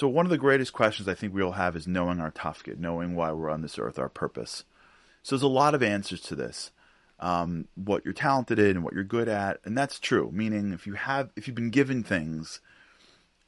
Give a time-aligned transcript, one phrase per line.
[0.00, 2.78] So one of the greatest questions I think we all have is knowing our tafkid,
[2.78, 4.64] knowing why we're on this earth, our purpose.
[5.22, 6.70] So there's a lot of answers to this.
[7.18, 10.30] Um, what you're talented in and what you're good at, and that's true.
[10.32, 12.62] Meaning, if you have, if you've been given things,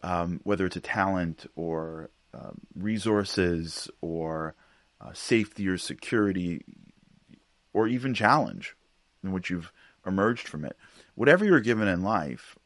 [0.03, 4.55] um, whether it's a talent or um, resources or
[5.01, 6.67] uh, safety or security,
[7.73, 8.77] or even challenge
[9.25, 9.73] in which you've
[10.07, 10.77] emerged from it,
[11.15, 12.59] whatever you're given in life,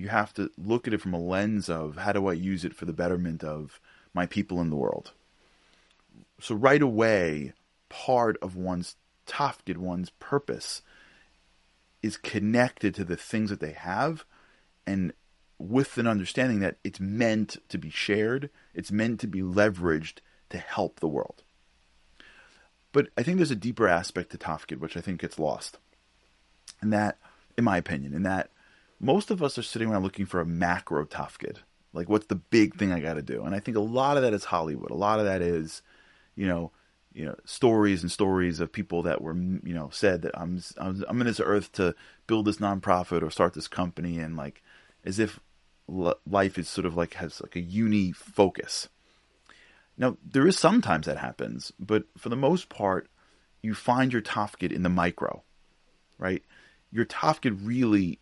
[0.00, 2.74] you have to look at it from a lens of how do I use it
[2.74, 3.78] for the betterment of
[4.14, 5.12] my people in the world.
[6.40, 7.52] So right away,
[7.90, 10.80] part of one's tafkid, one's purpose,
[12.02, 14.24] is connected to the things that they have,
[14.86, 15.12] and
[15.58, 20.56] with an understanding that it's meant to be shared, it's meant to be leveraged to
[20.56, 21.42] help the world.
[22.92, 25.76] But I think there's a deeper aspect to tafkid, which I think gets lost,
[26.80, 27.18] and that,
[27.58, 28.50] in my opinion, in that
[29.00, 31.58] most of us are sitting around looking for a macro tafkid.
[31.92, 33.42] Like, what's the big thing I got to do?
[33.42, 34.90] And I think a lot of that is Hollywood.
[34.90, 35.82] A lot of that is,
[36.36, 36.70] you know,
[37.12, 41.04] you know, stories and stories of people that were, you know, said that I'm, I'm,
[41.08, 41.96] I'm in this earth to
[42.28, 44.62] build this nonprofit or start this company, and like,
[45.04, 45.40] as if
[45.88, 48.88] life is sort of like has like a uni focus.
[49.96, 53.08] Now, there is sometimes that happens, but for the most part,
[53.60, 55.42] you find your tafkid in the micro,
[56.16, 56.44] right?
[56.92, 58.20] Your tafkid really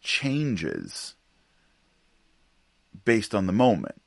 [0.00, 1.14] changes
[3.04, 4.00] based on the moment.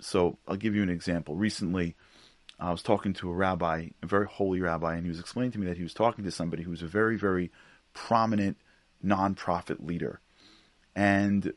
[0.00, 1.34] So I'll give you an example.
[1.34, 1.96] Recently,
[2.58, 5.58] I was talking to a rabbi, a very holy rabbi, and he was explaining to
[5.58, 7.50] me that he was talking to somebody who was a very, very
[7.92, 8.56] prominent
[9.04, 10.20] nonprofit leader.
[10.94, 11.52] And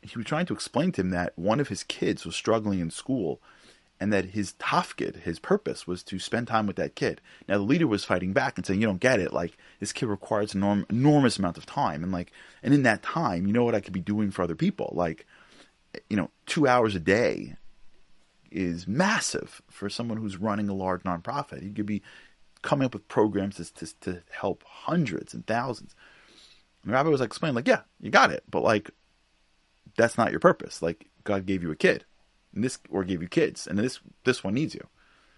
[0.00, 2.90] he was trying to explain to him that one of his kids was struggling in
[2.90, 3.42] school
[4.00, 7.20] and that his tafkid, his purpose, was to spend time with that kid.
[7.48, 9.32] Now the leader was fighting back and saying, "You don't get it.
[9.32, 12.32] Like this kid requires an enorm- enormous amount of time, and like,
[12.62, 14.92] and in that time, you know what I could be doing for other people.
[14.94, 15.26] Like,
[16.08, 17.56] you know, two hours a day
[18.50, 21.62] is massive for someone who's running a large nonprofit.
[21.62, 22.02] He could be
[22.62, 25.94] coming up with programs to to, to help hundreds and thousands."
[26.82, 28.90] And the rabbi was like explaining, like, "Yeah, you got it, but like,
[29.96, 30.82] that's not your purpose.
[30.82, 32.04] Like, God gave you a kid."
[32.58, 34.84] And this or gave you kids, and this this one needs you.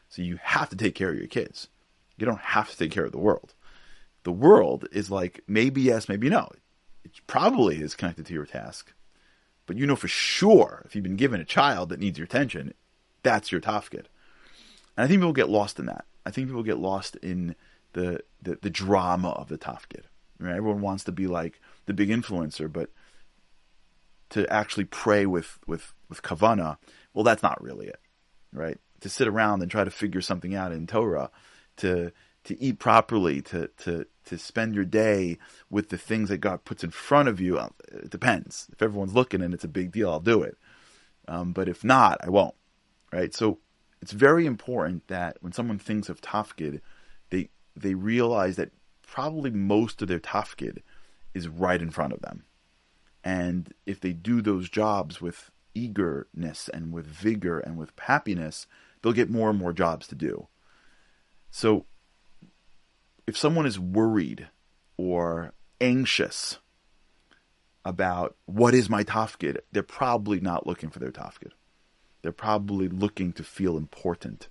[0.09, 1.69] So you have to take care of your kids.
[2.17, 3.55] You don't have to take care of the world.
[4.23, 6.51] The world is like maybe yes, maybe no.
[7.05, 8.95] It probably is connected to your task,
[9.67, 12.73] but you know for sure if you've been given a child that needs your attention,
[13.23, 14.07] that's your tafkid.
[14.97, 16.07] And I think people get lost in that.
[16.25, 17.55] I think people get lost in
[17.93, 20.05] the the, the drama of the tafkid.
[20.39, 20.57] Right?
[20.57, 22.89] Everyone wants to be like the big influencer, but
[24.31, 26.79] to actually pray with with with kavana
[27.15, 28.01] well, that's not really it,
[28.53, 28.79] right?
[29.01, 31.31] To sit around and try to figure something out in Torah,
[31.79, 32.13] to
[32.45, 35.39] to eat properly, to to to spend your day
[35.69, 37.59] with the things that God puts in front of you.
[37.59, 38.69] Uh, it depends.
[38.73, 40.57] If everyone's looking and it's a big deal, I'll do it.
[41.29, 42.55] Um, but if not, I won't.
[43.13, 43.35] Right.
[43.35, 43.59] So
[44.01, 46.81] it's very important that when someone thinks of tafkid,
[47.31, 48.71] they they realize that
[49.07, 50.79] probably most of their tafkid
[51.35, 52.45] is right in front of them.
[53.23, 58.67] And if they do those jobs with eagerness and with vigor and with happiness,
[59.03, 60.49] they'll get more and more jobs to do.
[61.51, 61.87] So
[63.27, 64.49] if someone is worried
[64.97, 66.59] or anxious
[67.85, 71.53] about what is my tafkid, they're probably not looking for their tafkid.
[72.23, 74.49] They're probably looking to feel important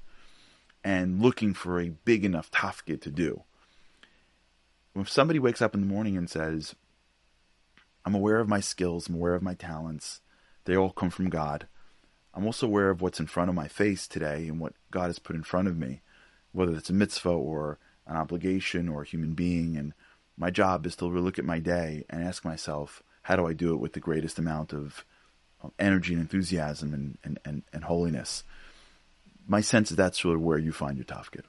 [0.84, 3.44] and looking for a big enough tafkid to do.
[4.96, 6.75] If somebody wakes up in the morning and says,
[8.06, 10.22] I'm aware of my skills, I'm aware of my talents,
[10.69, 11.68] they all come from God.
[12.34, 15.19] I'm also aware of what's in front of my face today and what God has
[15.19, 16.02] put in front of me,
[16.52, 19.78] whether it's a mitzvah or an obligation or a human being.
[19.78, 19.94] And
[20.38, 23.74] my job is to look at my day and ask myself, how do I do
[23.74, 25.06] it with the greatest amount of
[25.78, 28.44] energy and enthusiasm and, and, and, and holiness?
[29.47, 31.46] My sense is that's of where you find your tafkid.